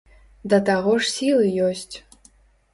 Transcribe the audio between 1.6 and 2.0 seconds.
ёсць.